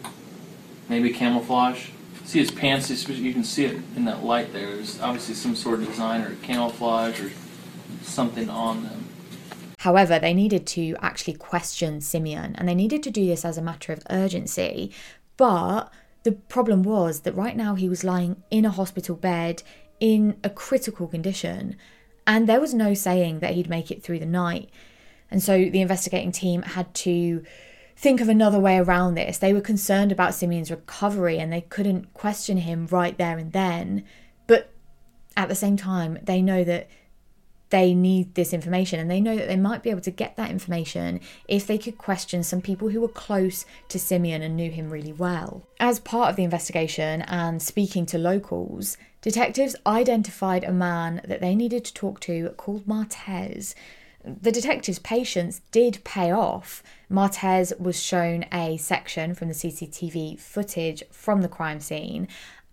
Maybe 0.89 1.11
camouflage. 1.11 1.89
See 2.25 2.39
his 2.39 2.51
pants. 2.51 2.89
You 3.07 3.31
can 3.31 3.43
see 3.43 3.65
it 3.65 3.79
in 3.95 4.05
that 4.05 4.25
light 4.25 4.51
there. 4.51 4.75
There's 4.75 4.99
obviously 4.99 5.35
some 5.35 5.55
sort 5.55 5.79
of 5.79 5.87
design 5.87 6.21
or 6.21 6.35
camouflage 6.41 7.21
or 7.21 7.31
something 8.01 8.49
on 8.49 8.83
them. 8.83 9.07
However, 9.79 10.17
they 10.19 10.33
needed 10.33 10.65
to 10.67 10.95
actually 11.01 11.35
question 11.35 12.01
Simeon, 12.01 12.55
and 12.55 12.67
they 12.67 12.75
needed 12.75 13.03
to 13.03 13.11
do 13.11 13.25
this 13.25 13.45
as 13.45 13.57
a 13.57 13.61
matter 13.61 13.93
of 13.93 14.01
urgency. 14.09 14.91
But 15.37 15.91
the 16.23 16.31
problem 16.33 16.83
was 16.83 17.21
that 17.21 17.35
right 17.35 17.55
now 17.55 17.75
he 17.75 17.87
was 17.87 18.03
lying 18.03 18.43
in 18.49 18.65
a 18.65 18.71
hospital 18.71 19.15
bed 19.15 19.61
in 19.99 20.37
a 20.43 20.49
critical 20.49 21.07
condition, 21.07 21.75
and 22.25 22.47
there 22.47 22.59
was 22.59 22.73
no 22.73 22.93
saying 22.93 23.39
that 23.39 23.53
he'd 23.53 23.69
make 23.69 23.89
it 23.91 24.03
through 24.03 24.19
the 24.19 24.25
night. 24.25 24.69
And 25.31 25.41
so 25.41 25.57
the 25.57 25.81
investigating 25.81 26.31
team 26.31 26.61
had 26.61 26.93
to 26.95 27.43
think 27.95 28.21
of 28.21 28.29
another 28.29 28.59
way 28.59 28.77
around 28.77 29.15
this. 29.15 29.37
They 29.37 29.53
were 29.53 29.61
concerned 29.61 30.11
about 30.11 30.35
Simeon's 30.35 30.69
recovery 30.69 31.39
and 31.39 31.51
they 31.51 31.61
couldn't 31.61 32.13
question 32.13 32.57
him 32.57 32.87
right 32.87 33.17
there 33.17 33.37
and 33.37 33.51
then. 33.51 34.03
But 34.45 34.71
at 35.35 35.49
the 35.49 35.55
same 35.55 35.77
time, 35.77 36.19
they 36.21 36.41
know 36.41 36.63
that 36.63 36.87
they 37.69 37.93
need 37.93 38.35
this 38.35 38.53
information 38.53 38.99
and 38.99 39.11
they 39.11 39.19
know 39.19 39.35
that 39.35 39.47
they 39.47 39.57
might 39.57 39.83
be 39.83 39.89
able 39.89 40.01
to 40.01 40.11
get 40.11 40.35
that 40.37 40.51
information 40.51 41.19
if 41.47 41.67
they 41.67 41.77
could 41.77 41.97
question 41.97 42.43
some 42.43 42.61
people 42.61 42.89
who 42.89 43.01
were 43.01 43.07
close 43.07 43.65
to 43.89 43.99
Simeon 43.99 44.41
and 44.41 44.55
knew 44.55 44.71
him 44.71 44.89
really 44.89 45.13
well. 45.13 45.67
As 45.79 45.99
part 45.99 46.29
of 46.29 46.35
the 46.35 46.43
investigation 46.43 47.21
and 47.23 47.61
speaking 47.61 48.05
to 48.07 48.17
locals, 48.17 48.97
detectives 49.21 49.75
identified 49.85 50.63
a 50.63 50.71
man 50.71 51.21
that 51.25 51.41
they 51.41 51.55
needed 51.55 51.83
to 51.85 51.93
talk 51.93 52.19
to 52.21 52.49
called 52.57 52.85
Martez. 52.85 53.75
The 54.23 54.51
detective's 54.51 54.99
patience 54.99 55.61
did 55.71 56.03
pay 56.03 56.31
off. 56.31 56.83
Martez 57.09 57.77
was 57.79 58.01
shown 58.01 58.45
a 58.51 58.75
section 58.75 59.33
from 59.33 59.47
the 59.47 59.53
CCTV 59.53 60.37
footage 60.37 61.01
from 61.11 61.41
the 61.41 61.47
crime 61.47 61.79
scene 61.79 62.27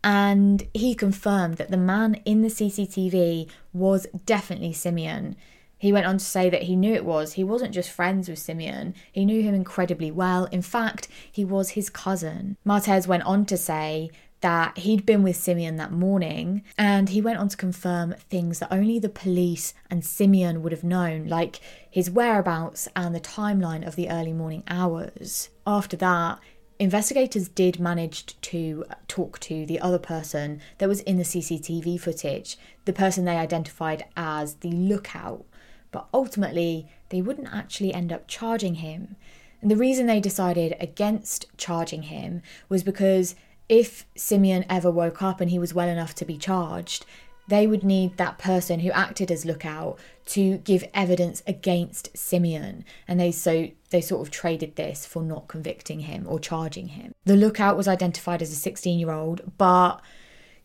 and 0.04 0.68
he 0.74 0.94
confirmed 0.94 1.56
that 1.56 1.70
the 1.70 1.78
man 1.78 2.20
in 2.26 2.42
the 2.42 2.48
CCTV 2.48 3.48
was 3.72 4.06
definitely 4.26 4.74
Simeon. 4.74 5.34
He 5.78 5.92
went 5.92 6.06
on 6.06 6.18
to 6.18 6.24
say 6.24 6.50
that 6.50 6.64
he 6.64 6.76
knew 6.76 6.94
it 6.94 7.04
was. 7.04 7.32
He 7.32 7.42
wasn't 7.42 7.74
just 7.74 7.90
friends 7.90 8.28
with 8.28 8.38
Simeon, 8.38 8.94
he 9.10 9.24
knew 9.24 9.42
him 9.42 9.54
incredibly 9.54 10.10
well. 10.10 10.44
In 10.46 10.62
fact, 10.62 11.08
he 11.32 11.44
was 11.44 11.70
his 11.70 11.90
cousin. 11.90 12.56
Martez 12.66 13.06
went 13.06 13.24
on 13.24 13.46
to 13.46 13.56
say 13.56 14.10
that 14.44 14.76
he'd 14.76 15.06
been 15.06 15.22
with 15.22 15.36
Simeon 15.36 15.76
that 15.76 15.90
morning, 15.90 16.62
and 16.76 17.08
he 17.08 17.22
went 17.22 17.38
on 17.38 17.48
to 17.48 17.56
confirm 17.56 18.12
things 18.28 18.58
that 18.58 18.70
only 18.70 18.98
the 18.98 19.08
police 19.08 19.72
and 19.90 20.04
Simeon 20.04 20.62
would 20.62 20.72
have 20.72 20.84
known, 20.84 21.26
like 21.28 21.60
his 21.90 22.10
whereabouts 22.10 22.86
and 22.94 23.14
the 23.14 23.20
timeline 23.20 23.86
of 23.86 23.96
the 23.96 24.10
early 24.10 24.34
morning 24.34 24.62
hours. 24.68 25.48
After 25.66 25.96
that, 25.96 26.40
investigators 26.78 27.48
did 27.48 27.78
manage 27.78 28.40
to 28.40 28.84
talk 29.08 29.38
to 29.40 29.64
the 29.66 29.80
other 29.80 29.98
person 29.98 30.60
that 30.78 30.88
was 30.88 31.00
in 31.00 31.16
the 31.16 31.24
CCTV 31.24 32.00
footage, 32.00 32.56
the 32.84 32.92
person 32.92 33.24
they 33.24 33.36
identified 33.36 34.04
as 34.16 34.54
the 34.56 34.70
lookout, 34.70 35.44
but 35.92 36.08
ultimately 36.12 36.88
they 37.10 37.22
wouldn't 37.22 37.52
actually 37.52 37.94
end 37.94 38.12
up 38.12 38.26
charging 38.26 38.76
him. 38.76 39.16
And 39.62 39.70
the 39.70 39.76
reason 39.76 40.06
they 40.06 40.20
decided 40.20 40.76
against 40.80 41.46
charging 41.56 42.04
him 42.04 42.42
was 42.68 42.82
because 42.82 43.34
if 43.68 44.04
Simeon 44.14 44.64
ever 44.68 44.90
woke 44.90 45.22
up 45.22 45.40
and 45.40 45.50
he 45.50 45.58
was 45.58 45.72
well 45.72 45.88
enough 45.88 46.14
to 46.16 46.24
be 46.24 46.36
charged, 46.36 47.06
they 47.48 47.66
would 47.66 47.84
need 47.84 48.16
that 48.16 48.38
person 48.38 48.80
who 48.80 48.90
acted 48.90 49.30
as 49.30 49.44
lookout 49.44 49.98
to 50.26 50.58
give 50.58 50.84
evidence 50.94 51.42
against 51.46 52.16
Simeon, 52.16 52.84
and 53.06 53.20
they 53.20 53.30
so 53.30 53.68
they 53.90 54.00
sort 54.00 54.26
of 54.26 54.32
traded 54.32 54.76
this 54.76 55.04
for 55.04 55.22
not 55.22 55.48
convicting 55.48 56.00
him 56.00 56.24
or 56.26 56.38
charging 56.38 56.88
him. 56.88 57.14
The 57.24 57.36
lookout 57.36 57.76
was 57.76 57.88
identified 57.88 58.42
as 58.42 58.52
a 58.52 58.70
16-year-old, 58.70 59.52
but 59.58 60.00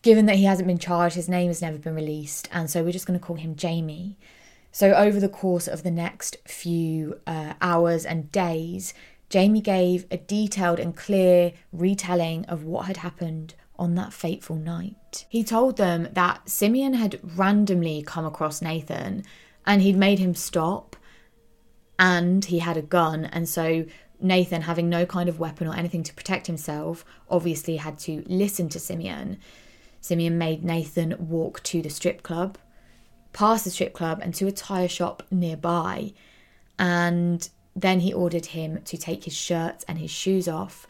given 0.02 0.26
that 0.28 0.38
he 0.38 0.46
hasn't 0.46 0.68
been 0.68 0.80
charged, 0.80 1.16
his 1.16 1.30
name 1.30 1.48
has 1.48 1.62
never 1.62 1.78
been 1.78 1.96
released, 1.96 2.48
and 2.52 2.70
so 2.70 2.84
we're 2.84 2.92
just 2.92 3.06
going 3.06 3.20
to 3.20 3.26
call 3.26 3.36
him 3.36 3.56
Jamie. 3.56 4.18
So 4.72 4.94
over 4.94 5.20
the 5.20 5.30
course 5.30 5.68
of 5.68 5.84
the 5.84 5.92
next 5.92 6.38
few 6.46 7.20
uh, 7.28 7.54
hours 7.62 8.06
and 8.06 8.32
days, 8.32 8.94
Jamie 9.30 9.62
gave 9.62 10.06
a 10.10 10.18
detailed 10.18 10.80
and 10.80 10.96
clear 10.96 11.54
retelling 11.72 12.46
of 12.46 12.64
what 12.64 12.86
had 12.86 12.98
happened 12.98 13.56
on 13.78 13.96
that 13.96 14.14
fateful 14.14 14.58
night. 14.58 15.26
He 15.30 15.44
told 15.44 15.78
them 15.78 16.10
that 16.12 16.48
Simeon 16.50 16.94
had 16.94 17.20
randomly 17.24 18.04
come 18.04 18.26
across 18.26 18.62
Nathan 18.62 19.24
and 19.70 19.84
he'd 19.84 19.96
made 19.96 20.18
him 20.18 20.34
stop. 20.34 20.96
And 22.00 22.44
he 22.44 22.58
had 22.58 22.76
a 22.76 22.82
gun. 22.82 23.26
And 23.26 23.48
so 23.48 23.86
Nathan 24.20 24.64
having 24.64 24.90
no 24.90 25.06
kind 25.06 25.30
of 25.30 25.40
weapon 25.40 25.68
or 25.68 25.76
anything 25.76 26.02
to 26.04 26.14
protect 26.14 26.48
himself 26.48 27.06
obviously 27.30 27.78
had 27.78 28.00
to 28.00 28.24
listen 28.26 28.68
to 28.70 28.80
Simeon. 28.80 29.38
Simeon 30.02 30.40
made 30.40 30.64
Nathan 30.64 31.16
walk 31.20 31.62
to 31.64 31.84
the 31.84 31.90
strip 31.90 32.24
club, 32.24 32.58
past 33.32 33.64
the 33.64 33.70
strip 33.70 33.94
club 33.94 34.20
and 34.24 34.34
to 34.34 34.48
a 34.48 34.52
tire 34.52 34.88
shop 34.88 35.22
nearby. 35.30 36.14
And 36.80 37.48
then 37.76 38.00
he 38.00 38.12
ordered 38.12 38.48
him 38.48 38.82
to 38.86 38.98
take 38.98 39.26
his 39.26 39.36
shirt 39.36 39.86
and 39.88 40.00
his 40.00 40.10
shoes 40.10 40.48
off. 40.48 40.88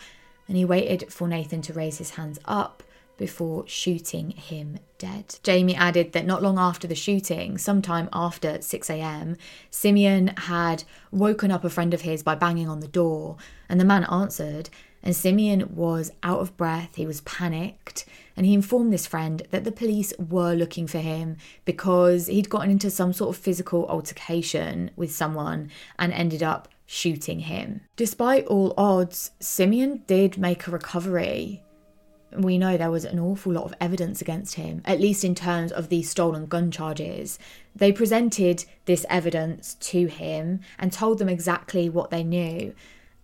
And 0.48 0.56
he 0.56 0.64
waited 0.64 1.12
for 1.12 1.28
Nathan 1.28 1.62
to 1.64 1.74
raise 1.74 1.98
his 1.98 2.12
hands 2.12 2.40
up 2.46 2.82
before 3.20 3.68
shooting 3.68 4.32
him 4.32 4.80
dead. 4.98 5.38
Jamie 5.44 5.76
added 5.76 6.14
that 6.14 6.26
not 6.26 6.42
long 6.42 6.58
after 6.58 6.88
the 6.88 6.96
shooting, 6.96 7.60
sometime 7.60 8.10
after 8.12 8.54
6am, 8.54 9.38
Simeon 9.70 10.30
had 10.30 10.86
woken 11.12 11.52
up 11.52 11.64
a 11.64 11.70
friend 11.70 11.94
of 11.94 12.02
his 12.02 12.24
by 12.24 12.34
banging 12.34 12.70
on 12.70 12.80
the 12.80 12.88
door, 12.88 13.38
and 13.68 13.80
the 13.80 13.86
man 13.86 14.06
answered, 14.06 14.70
and 15.04 15.16
Simeon 15.16 15.76
was 15.76 16.12
out 16.24 16.40
of 16.40 16.58
breath, 16.58 16.96
he 16.96 17.06
was 17.06 17.22
panicked, 17.22 18.06
and 18.36 18.46
he 18.46 18.54
informed 18.54 18.92
this 18.92 19.06
friend 19.06 19.44
that 19.52 19.66
the 19.66 19.72
police 19.72 20.14
were 20.18 20.54
looking 20.54 20.88
for 20.88 21.00
him 21.00 21.38
because 21.66 22.28
he'd 22.28 22.50
gotten 22.50 22.72
into 22.72 22.90
some 22.90 23.14
sort 23.14 23.36
of 23.36 23.42
physical 23.42 23.86
altercation 23.88 24.92
with 24.96 25.12
someone 25.12 25.70
and 25.98 26.14
ended 26.14 26.42
up 26.42 26.70
shooting 26.86 27.42
him. 27.42 27.82
Despite 27.96 28.46
all 28.48 28.74
odds, 28.78 29.32
Simeon 29.40 30.04
did 30.08 30.38
make 30.38 30.68
a 30.68 30.72
recovery 30.72 31.64
we 32.36 32.58
know 32.58 32.78
there 32.78 32.92
was 32.92 33.06
an 33.06 33.20
awful 33.20 33.54
lot 33.54 33.66
of 33.66 33.74
evidence 33.82 34.22
against 34.22 34.56
him, 34.56 34.82
at 34.86 35.00
least 35.00 35.24
in 35.24 35.36
terms 35.36 35.72
of 35.72 35.90
these 35.90 36.10
stolen 36.10 36.46
gun 36.46 36.72
charges. 36.72 37.40
They 37.76 37.92
presented 37.92 38.66
this 38.86 39.06
evidence 39.10 39.76
to 39.76 40.08
him 40.08 40.60
and 40.78 40.92
told 40.92 41.20
them 41.20 41.30
exactly 41.30 41.90
what 41.90 42.12
they 42.12 42.24
knew. 42.24 42.74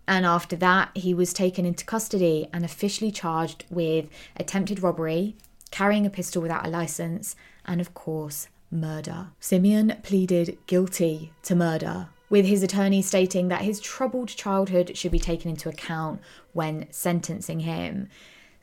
And 0.08 0.24
after 0.24 0.56
that, 0.56 0.90
he 0.94 1.14
was 1.14 1.32
taken 1.32 1.66
into 1.66 1.84
custody 1.84 2.48
and 2.52 2.64
officially 2.64 3.10
charged 3.10 3.64
with 3.70 4.08
attempted 4.36 4.82
robbery, 4.82 5.36
carrying 5.70 6.06
a 6.06 6.10
pistol 6.10 6.42
without 6.42 6.66
a 6.66 6.70
license, 6.70 7.34
and 7.64 7.80
of 7.80 7.92
course, 7.94 8.48
murder. 8.70 9.28
Simeon 9.40 9.96
pleaded 10.02 10.58
guilty 10.66 11.32
to 11.42 11.56
murder, 11.56 12.08
with 12.28 12.46
his 12.46 12.62
attorney 12.62 13.02
stating 13.02 13.48
that 13.48 13.62
his 13.62 13.80
troubled 13.80 14.28
childhood 14.28 14.96
should 14.96 15.12
be 15.12 15.18
taken 15.18 15.50
into 15.50 15.68
account 15.68 16.20
when 16.52 16.86
sentencing 16.90 17.60
him. 17.60 18.08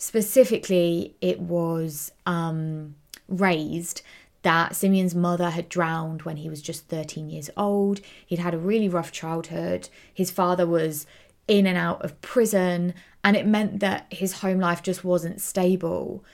Specifically, 0.04 1.16
it 1.22 1.40
was 1.40 2.12
um, 2.26 2.96
raised 3.30 4.02
that 4.42 4.76
Simeon's 4.76 5.16
mother 5.16 5.52
had 5.52 5.70
drowned 5.70 6.24
when 6.24 6.36
he 6.36 6.50
was 6.50 6.62
just 6.62 6.90
13 6.90 7.30
years 7.30 7.50
old. 7.56 8.02
He'd 8.26 8.40
had 8.40 8.54
a 8.54 8.58
really 8.58 8.90
rough 8.90 9.14
childhood. 9.14 9.88
His 10.14 10.30
father 10.30 10.68
was 10.68 11.08
in 11.48 11.66
and 11.66 11.78
out 11.78 12.04
of 12.04 12.20
prison, 12.20 12.94
and 13.24 13.38
it 13.38 13.48
meant 13.48 13.80
that 13.80 14.08
his 14.12 14.42
home 14.42 14.60
life 14.60 14.84
just 14.84 15.06
wasn't 15.06 15.40
stable. 15.40 16.26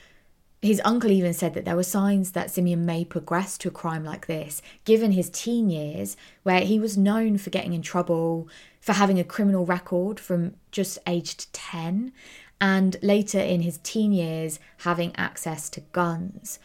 His 0.60 0.82
uncle 0.84 1.12
even 1.12 1.32
said 1.32 1.54
that 1.54 1.64
there 1.64 1.76
were 1.76 1.84
signs 1.84 2.32
that 2.32 2.50
Simeon 2.50 2.84
may 2.84 3.04
progress 3.04 3.56
to 3.58 3.68
a 3.68 3.70
crime 3.70 4.02
like 4.02 4.26
this, 4.26 4.60
given 4.84 5.12
his 5.12 5.30
teen 5.30 5.70
years, 5.70 6.16
where 6.42 6.62
he 6.62 6.80
was 6.80 6.98
known 6.98 7.38
for 7.38 7.50
getting 7.50 7.72
in 7.72 7.82
trouble, 7.82 8.48
for 8.80 8.94
having 8.94 9.20
a 9.20 9.24
criminal 9.24 9.64
record 9.64 10.18
from 10.18 10.56
just 10.72 10.98
aged 11.06 11.52
10, 11.52 12.12
and 12.60 12.96
later 13.02 13.38
in 13.38 13.62
his 13.62 13.78
teen 13.78 14.12
years 14.12 14.58
having 14.78 15.14
access 15.16 15.68
to 15.70 15.80
guns. 15.92 16.58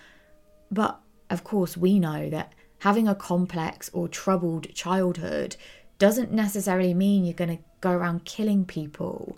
But 0.72 1.00
of 1.30 1.44
course, 1.44 1.78
we 1.78 2.00
know 2.00 2.30
that 2.30 2.54
having 2.80 3.08
a 3.08 3.16
complex 3.16 3.90
or 3.94 4.08
troubled 4.08 4.74
childhood 4.74 5.56
doesn't 5.98 6.32
necessarily 6.32 6.94
mean 6.94 7.24
you're 7.24 7.34
going 7.34 7.58
to 7.58 7.64
go 7.82 7.92
around 7.92 8.26
killing 8.26 8.66
people. 8.66 9.38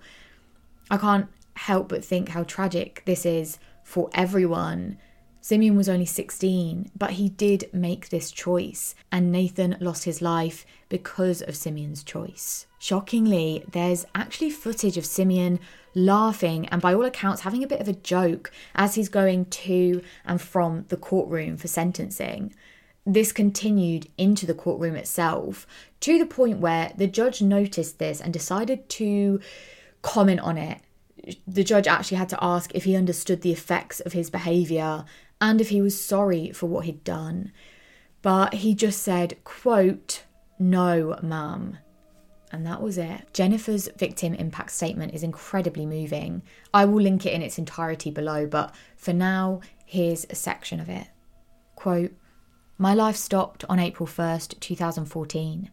I 0.90 0.98
can't 0.98 1.28
help 1.56 1.90
but 1.90 2.04
think 2.04 2.30
how 2.30 2.44
tragic 2.44 3.04
this 3.06 3.26
is 3.26 3.60
for 3.84 4.10
everyone. 4.14 4.98
Simeon 5.40 5.78
was 5.78 5.88
only 5.88 6.06
16, 6.06 6.92
but 6.98 7.12
he 7.12 7.30
did 7.30 7.70
make 7.72 8.10
this 8.10 8.32
choice, 8.32 8.96
and 9.12 9.32
Nathan 9.32 9.78
lost 9.80 10.04
his 10.04 10.22
life 10.22 10.66
because 10.90 11.42
of 11.42 11.56
Simeon's 11.56 12.04
choice. 12.04 12.66
Shockingly, 12.80 13.64
there's 13.72 14.06
actually 14.14 14.50
footage 14.50 14.98
of 14.98 15.06
Simeon 15.06 15.60
laughing 15.98 16.68
and, 16.68 16.82
by 16.82 16.94
all 16.94 17.04
accounts, 17.04 17.42
having 17.42 17.64
a 17.64 17.68
bit 17.68 17.82
of 17.82 17.88
a 17.88 17.94
joke 17.94 18.52
as 18.76 18.96
he's 18.96 19.10
going 19.10 19.46
to 19.46 20.02
and 20.24 20.40
from 20.40 20.86
the 20.90 20.98
courtroom 20.98 21.58
for 21.58 21.68
sentencing. 21.68 22.54
This 23.06 23.32
continued 23.32 24.08
into 24.18 24.46
the 24.46 24.54
courtroom 24.54 24.96
itself 24.96 25.66
to 26.02 26.20
the 26.20 26.26
point 26.26 26.60
where 26.60 26.94
the 26.96 27.08
judge 27.08 27.42
noticed 27.42 28.00
this 28.00 28.22
and 28.22 28.32
decided 28.32 28.88
to 28.90 29.40
comment 30.02 30.42
on 30.42 30.58
it. 30.58 30.82
The 31.48 31.64
judge 31.64 31.88
actually 31.88 32.18
had 32.18 32.30
to 32.30 32.44
ask 32.44 32.74
if 32.76 32.84
he 32.84 32.96
understood 32.96 33.42
the 33.42 33.52
effects 33.52 34.00
of 34.00 34.14
his 34.14 34.30
behaviour 34.30 35.04
and 35.42 35.60
if 35.60 35.70
he 35.70 35.82
was 35.82 36.00
sorry 36.00 36.52
for 36.52 36.68
what 36.68 36.86
he'd 36.86 37.04
done. 37.04 37.52
But 38.22 38.56
he 38.56 38.76
just 38.76 39.02
said, 39.02 39.38
quote, 39.44 40.24
no, 40.60 41.18
ma'am. 41.22 41.78
And 42.52 42.66
that 42.66 42.82
was 42.82 42.98
it. 42.98 43.34
Jennifer's 43.34 43.90
victim 43.98 44.34
impact 44.34 44.72
statement 44.72 45.14
is 45.14 45.24
incredibly 45.24 45.86
moving. 45.86 46.44
I 46.74 46.86
will 46.86 47.02
link 47.02 47.26
it 47.26 47.34
in 47.34 47.42
its 47.42 47.58
entirety 47.58 48.10
below, 48.10 48.46
but 48.46 48.74
for 48.96 49.14
now, 49.14 49.62
here's 49.86 50.26
a 50.30 50.36
section 50.36 50.80
of 50.80 50.90
it. 50.90 51.08
Quote 51.76 52.14
My 52.78 52.94
life 52.94 53.18
stopped 53.18 53.66
on 53.68 53.80
April 53.80 54.08
1st, 54.08 54.60
2014. 54.60 55.70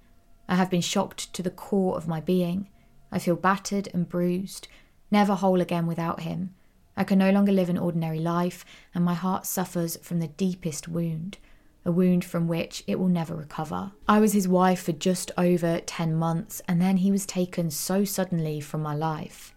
I 0.49 0.57
have 0.57 0.71
been 0.71 0.81
shocked 0.81 1.33
to 1.35 1.43
the 1.43 1.51
core 1.51 1.97
of 1.97 2.09
my 2.09 2.21
being. 2.21 2.69
I 3.13 3.19
feel 3.21 3.37
battered 3.37 3.89
and 3.95 4.09
bruised, 4.09 4.67
never 5.11 5.37
whole 5.37 5.61
again 5.61 5.87
without 5.87 6.21
him. 6.21 6.55
I 6.97 7.05
can 7.05 7.19
no 7.19 7.31
longer 7.31 7.53
live 7.53 7.69
an 7.69 7.79
ordinary 7.79 8.21
life, 8.21 8.65
and 8.95 9.05
my 9.05 9.15
heart 9.15 9.47
suffers 9.47 9.97
from 9.99 10.19
the 10.19 10.29
deepest 10.29 10.89
wound 10.89 11.39
a 11.85 11.93
wound 11.93 12.25
from 12.25 12.49
which 12.49 12.83
it 12.87 12.99
will 12.99 13.09
never 13.09 13.35
recover. 13.35 13.93
I 14.09 14.21
was 14.21 14.33
his 14.33 14.49
wife 14.49 14.83
for 14.83 14.93
just 14.93 15.31
over 15.37 15.81
10 15.81 16.15
months, 16.15 16.63
and 16.67 16.81
then 16.81 16.99
he 16.99 17.11
was 17.11 17.27
taken 17.27 17.71
so 17.71 18.05
suddenly 18.05 18.61
from 18.61 18.83
my 18.83 18.95
life. 18.95 19.55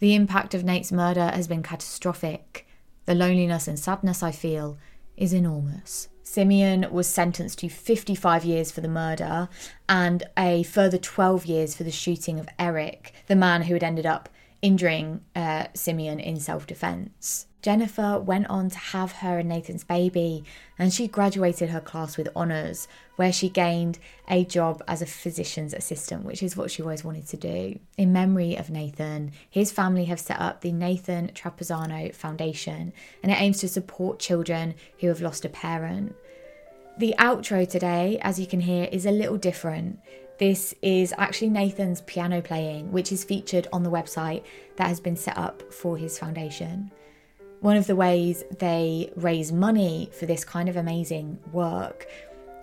The 0.00 0.14
impact 0.14 0.54
of 0.54 0.64
Nate's 0.64 0.92
murder 0.92 1.30
has 1.30 1.48
been 1.48 1.62
catastrophic. 1.62 2.66
The 3.06 3.14
loneliness 3.14 3.68
and 3.68 3.78
sadness 3.78 4.22
I 4.22 4.32
feel 4.32 4.78
is 5.16 5.32
enormous. 5.32 6.08
Simeon 6.22 6.86
was 6.90 7.06
sentenced 7.06 7.60
to 7.60 7.68
55 7.68 8.44
years 8.44 8.70
for 8.70 8.80
the 8.80 8.88
murder 8.88 9.48
and 9.88 10.24
a 10.36 10.62
further 10.64 10.98
12 10.98 11.46
years 11.46 11.76
for 11.76 11.84
the 11.84 11.90
shooting 11.90 12.40
of 12.40 12.48
Eric, 12.58 13.12
the 13.28 13.36
man 13.36 13.62
who 13.62 13.74
had 13.74 13.84
ended 13.84 14.06
up 14.06 14.28
injuring 14.60 15.20
uh, 15.36 15.66
Simeon 15.74 16.18
in 16.18 16.40
self 16.40 16.66
defense. 16.66 17.46
Jennifer 17.64 18.18
went 18.18 18.50
on 18.50 18.68
to 18.68 18.76
have 18.76 19.10
her 19.10 19.38
and 19.38 19.48
Nathan's 19.48 19.84
baby, 19.84 20.44
and 20.78 20.92
she 20.92 21.08
graduated 21.08 21.70
her 21.70 21.80
class 21.80 22.18
with 22.18 22.28
honours, 22.36 22.88
where 23.16 23.32
she 23.32 23.48
gained 23.48 23.98
a 24.28 24.44
job 24.44 24.82
as 24.86 25.00
a 25.00 25.06
physician's 25.06 25.72
assistant, 25.72 26.26
which 26.26 26.42
is 26.42 26.58
what 26.58 26.70
she 26.70 26.82
always 26.82 27.04
wanted 27.04 27.26
to 27.28 27.38
do. 27.38 27.78
In 27.96 28.12
memory 28.12 28.54
of 28.54 28.68
Nathan, 28.68 29.32
his 29.48 29.72
family 29.72 30.04
have 30.04 30.20
set 30.20 30.38
up 30.38 30.60
the 30.60 30.72
Nathan 30.72 31.28
Trapuzzano 31.28 32.14
Foundation, 32.14 32.92
and 33.22 33.32
it 33.32 33.40
aims 33.40 33.60
to 33.60 33.68
support 33.68 34.18
children 34.18 34.74
who 35.00 35.08
have 35.08 35.22
lost 35.22 35.46
a 35.46 35.48
parent. 35.48 36.14
The 36.98 37.14
outro 37.18 37.66
today, 37.66 38.18
as 38.20 38.38
you 38.38 38.46
can 38.46 38.60
hear, 38.60 38.90
is 38.92 39.06
a 39.06 39.10
little 39.10 39.38
different. 39.38 40.00
This 40.38 40.74
is 40.82 41.14
actually 41.16 41.48
Nathan's 41.48 42.02
piano 42.02 42.42
playing, 42.42 42.92
which 42.92 43.10
is 43.10 43.24
featured 43.24 43.68
on 43.72 43.84
the 43.84 43.90
website 43.90 44.42
that 44.76 44.88
has 44.88 45.00
been 45.00 45.16
set 45.16 45.38
up 45.38 45.72
for 45.72 45.96
his 45.96 46.18
foundation. 46.18 46.90
One 47.64 47.78
of 47.78 47.86
the 47.86 47.96
ways 47.96 48.44
they 48.58 49.10
raise 49.16 49.50
money 49.50 50.10
for 50.12 50.26
this 50.26 50.44
kind 50.44 50.68
of 50.68 50.76
amazing 50.76 51.38
work 51.50 52.06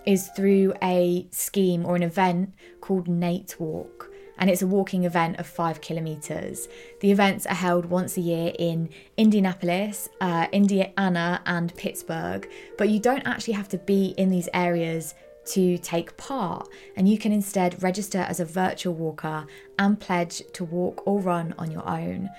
is 0.06 0.28
through 0.28 0.74
a 0.80 1.26
scheme 1.32 1.84
or 1.84 1.96
an 1.96 2.04
event 2.04 2.54
called 2.80 3.08
Nate 3.08 3.56
Walk. 3.58 4.12
And 4.38 4.48
it's 4.48 4.62
a 4.62 4.66
walking 4.68 5.02
event 5.02 5.40
of 5.40 5.46
five 5.48 5.80
kilometres. 5.80 6.68
The 7.00 7.10
events 7.10 7.46
are 7.46 7.54
held 7.54 7.86
once 7.86 8.16
a 8.16 8.20
year 8.20 8.52
in 8.56 8.90
Indianapolis, 9.16 10.08
uh, 10.20 10.46
Indiana, 10.52 11.42
and 11.46 11.74
Pittsburgh. 11.74 12.48
But 12.78 12.88
you 12.88 13.00
don't 13.00 13.26
actually 13.26 13.54
have 13.54 13.68
to 13.70 13.78
be 13.78 14.14
in 14.16 14.30
these 14.30 14.48
areas 14.54 15.16
to 15.46 15.78
take 15.78 16.16
part, 16.16 16.68
and 16.94 17.08
you 17.08 17.18
can 17.18 17.32
instead 17.32 17.82
register 17.82 18.18
as 18.18 18.38
a 18.38 18.44
virtual 18.44 18.94
walker 18.94 19.48
and 19.80 19.98
pledge 19.98 20.44
to 20.52 20.62
walk 20.62 21.04
or 21.08 21.18
run 21.18 21.56
on 21.58 21.72
your 21.72 21.88
own. 21.88 22.30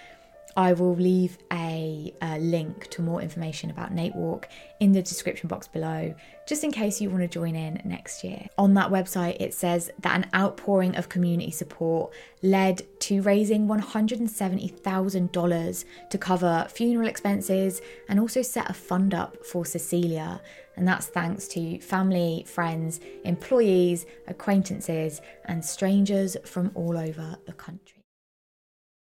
I 0.55 0.73
will 0.73 0.95
leave 0.95 1.39
a, 1.51 2.13
a, 2.21 2.37
link 2.39 2.89
to 2.91 3.01
more 3.01 3.21
information 3.21 3.71
about 3.71 3.91
Nate 3.91 4.15
Walk 4.15 4.47
in 4.79 4.91
the 4.91 5.01
description 5.01 5.47
box 5.47 5.67
below, 5.67 6.13
just 6.47 6.63
in 6.63 6.71
case 6.71 7.01
you 7.01 7.09
want 7.09 7.23
to 7.23 7.27
join 7.27 7.55
in 7.55 7.81
next 7.83 8.23
year. 8.23 8.47
On 8.57 8.75
that 8.75 8.91
website, 8.91 9.37
it 9.39 9.53
says 9.53 9.89
that 9.99 10.15
an 10.15 10.27
outpouring 10.35 10.95
of 10.95 11.09
community 11.09 11.51
support 11.51 12.13
led 12.43 12.83
to 12.99 13.21
raising 13.21 13.67
$170,000 13.67 15.85
to 16.09 16.17
cover 16.17 16.67
funeral 16.69 17.07
expenses 17.07 17.81
and 18.07 18.19
also 18.19 18.41
set 18.41 18.69
a 18.69 18.73
fund 18.73 19.13
up 19.13 19.45
for 19.45 19.65
Cecilia. 19.65 20.41
And 20.75 20.87
that's 20.87 21.05
thanks 21.07 21.47
to 21.49 21.79
family, 21.79 22.45
friends, 22.47 22.99
employees, 23.23 24.05
acquaintances, 24.27 25.21
and 25.45 25.65
strangers 25.65 26.37
from 26.45 26.71
all 26.75 26.97
over 26.97 27.37
the 27.45 27.53
country. 27.53 27.92